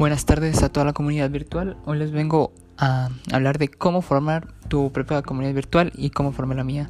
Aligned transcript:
Buenas 0.00 0.24
tardes 0.24 0.62
a 0.62 0.70
toda 0.70 0.86
la 0.86 0.94
comunidad 0.94 1.28
virtual. 1.28 1.76
Hoy 1.84 1.98
les 1.98 2.10
vengo 2.10 2.54
a 2.78 3.10
hablar 3.30 3.58
de 3.58 3.68
cómo 3.68 4.00
formar 4.00 4.48
tu 4.68 4.90
propia 4.92 5.20
comunidad 5.20 5.52
virtual 5.52 5.92
y 5.94 6.08
cómo 6.08 6.32
formar 6.32 6.56
la 6.56 6.64
mía. 6.64 6.88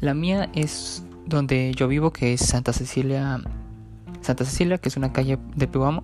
La 0.00 0.12
mía 0.12 0.50
es 0.56 1.04
donde 1.24 1.72
yo 1.76 1.86
vivo, 1.86 2.12
que 2.12 2.32
es 2.32 2.40
Santa 2.40 2.72
Cecilia, 2.72 3.40
Santa 4.22 4.44
Cecilia, 4.44 4.78
que 4.78 4.88
es 4.88 4.96
una 4.96 5.12
calle 5.12 5.38
de 5.54 5.68
Pihuamo. 5.68 6.02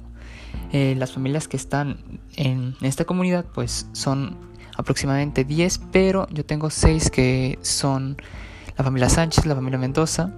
Eh, 0.71 0.95
las 0.97 1.11
familias 1.11 1.49
que 1.49 1.57
están 1.57 2.21
en 2.37 2.77
esta 2.83 3.05
comunidad, 3.05 3.45
pues 3.53 3.89
son 3.91 4.37
aproximadamente 4.77 5.43
10, 5.43 5.81
pero 5.91 6.29
yo 6.31 6.45
tengo 6.45 6.71
6 6.71 7.11
que 7.11 7.59
son 7.63 8.17
la 8.79 8.85
familia 8.85 9.09
Sánchez, 9.09 9.45
la 9.47 9.57
familia 9.57 9.81
Mendoza, 9.81 10.33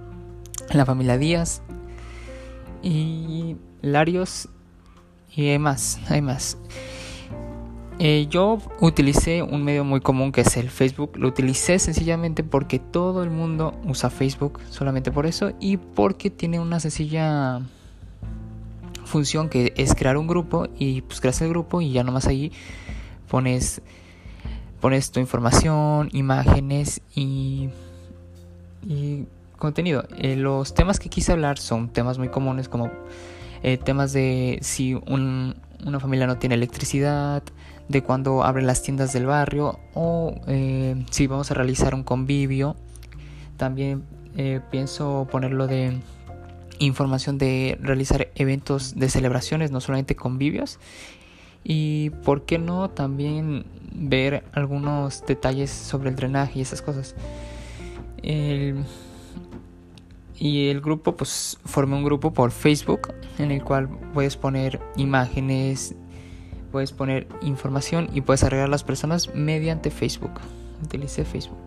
la 0.71 0.83
familia 0.83 1.19
Díaz 1.19 1.61
y 2.81 3.57
Larios 3.83 4.49
y 5.35 5.49
hay 5.49 5.59
más, 5.59 5.99
hay 6.09 6.21
más. 6.21 6.57
Eh, 7.99 8.27
yo 8.29 8.59
utilicé 8.79 9.41
un 9.41 9.63
medio 9.63 9.83
muy 9.83 10.01
común 10.01 10.31
que 10.31 10.41
es 10.41 10.55
el 10.57 10.69
Facebook. 10.69 11.17
Lo 11.17 11.27
utilicé 11.27 11.79
sencillamente 11.79 12.43
porque 12.43 12.77
todo 12.77 13.23
el 13.23 13.31
mundo 13.31 13.73
usa 13.85 14.09
Facebook, 14.09 14.59
solamente 14.69 15.11
por 15.11 15.25
eso, 15.25 15.51
y 15.59 15.77
porque 15.77 16.29
tiene 16.29 16.59
una 16.59 16.79
sencilla 16.79 17.61
función 19.05 19.49
que 19.49 19.73
es 19.77 19.95
crear 19.95 20.17
un 20.17 20.27
grupo 20.27 20.67
y 20.77 21.01
pues 21.01 21.21
creas 21.21 21.41
el 21.41 21.49
grupo 21.49 21.81
y 21.81 21.91
ya 21.93 22.03
nomás 22.03 22.27
ahí 22.27 22.51
pones 23.29 23.81
pones 24.81 25.11
tu 25.11 25.19
información, 25.19 26.09
imágenes 26.11 27.01
y, 27.15 27.69
y 28.85 29.25
contenido. 29.57 30.05
Eh, 30.17 30.35
los 30.35 30.73
temas 30.73 30.99
que 30.99 31.09
quise 31.09 31.31
hablar 31.31 31.57
son 31.57 31.89
temas 31.89 32.19
muy 32.19 32.29
comunes 32.29 32.69
como 32.69 32.91
eh, 33.63 33.77
temas 33.77 34.13
de 34.13 34.59
si 34.61 34.93
una 34.93 35.99
familia 35.99 36.27
no 36.27 36.37
tiene 36.37 36.55
electricidad, 36.55 37.43
de 37.87 38.03
cuando 38.03 38.43
abren 38.43 38.67
las 38.67 38.83
tiendas 38.83 39.13
del 39.13 39.25
barrio 39.25 39.79
o 39.93 40.35
eh, 40.47 41.05
si 41.09 41.27
vamos 41.27 41.51
a 41.51 41.53
realizar 41.53 41.95
un 41.95 42.03
convivio. 42.03 42.75
También 43.55 44.03
eh, 44.35 44.59
pienso 44.71 45.27
ponerlo 45.31 45.67
de 45.67 45.99
información 46.79 47.37
de 47.37 47.77
realizar 47.81 48.29
eventos 48.35 48.95
de 48.95 49.09
celebraciones, 49.09 49.71
no 49.71 49.81
solamente 49.81 50.15
convivios. 50.15 50.79
Y 51.63 52.11
por 52.23 52.45
qué 52.45 52.59
no 52.59 52.89
también 52.89 53.65
ver 53.91 54.43
algunos 54.53 55.25
detalles 55.25 55.71
sobre 55.71 56.09
el 56.09 56.15
drenaje 56.15 56.59
y 56.59 56.61
esas 56.61 56.81
cosas. 56.81 57.15
El, 58.21 58.83
y 60.37 60.69
el 60.69 60.81
grupo 60.81 61.15
pues 61.15 61.57
formé 61.65 61.95
un 61.95 62.03
grupo 62.03 62.33
por 62.33 62.51
Facebook 62.51 63.13
en 63.39 63.51
el 63.51 63.63
cual 63.63 63.89
puedes 64.13 64.37
poner 64.37 64.79
imágenes 64.95 65.95
puedes 66.71 66.91
poner 66.91 67.27
información 67.41 68.09
y 68.13 68.21
puedes 68.21 68.43
agregar 68.43 68.67
a 68.67 68.69
las 68.69 68.83
personas 68.83 69.33
mediante 69.33 69.89
Facebook. 69.89 70.33
Utilicé 70.83 71.25
Facebook 71.25 71.66